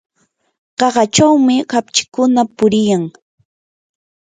qaqachawmi 0.79 1.55
kapchikuna 1.71 2.41
puriyan. 2.55 3.03